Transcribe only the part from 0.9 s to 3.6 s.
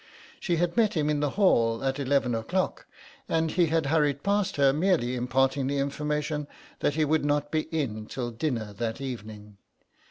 him in the hall at eleven o'clock, and